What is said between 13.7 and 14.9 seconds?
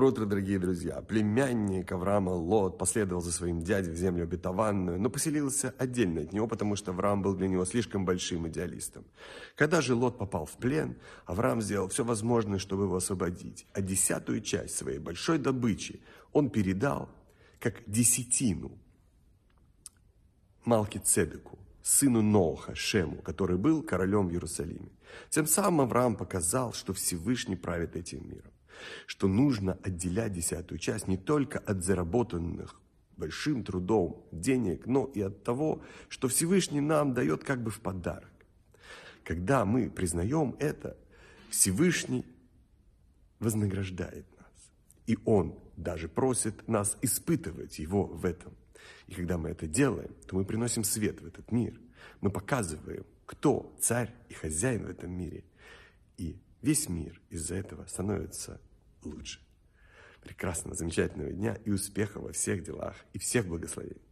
а десятую часть